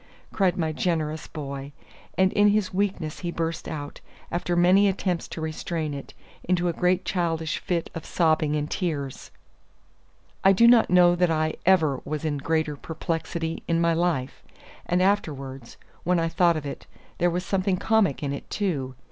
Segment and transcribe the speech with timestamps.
[0.33, 1.71] cried my generous boy.
[2.17, 6.73] And in his weakness he burst out, after many attempts to restrain it, into a
[6.73, 9.29] great childish fit of sobbing and tears.
[10.43, 14.41] I do not know that I ever was in a greater perplexity, in my life;
[14.87, 16.87] and afterwards, when I thought of it,
[17.19, 18.95] there was something comic in it too.